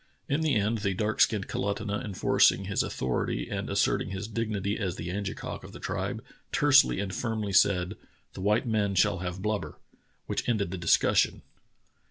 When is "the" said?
0.41-0.55, 0.79-0.95, 4.95-5.09, 5.73-5.79, 8.33-8.41, 10.71-10.77